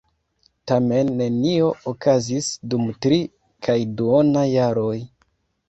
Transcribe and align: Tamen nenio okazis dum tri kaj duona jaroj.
Tamen 0.71 1.11
nenio 1.19 1.67
okazis 1.91 2.49
dum 2.73 2.89
tri 3.07 3.21
kaj 3.69 3.79
duona 4.03 4.47
jaroj. 4.57 4.99